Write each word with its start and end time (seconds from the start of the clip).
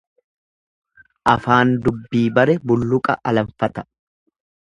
Afaan 1.33 1.73
dubbii 1.83 2.23
bare 2.39 2.55
bulluqa 2.71 3.17
alanfata. 3.33 3.85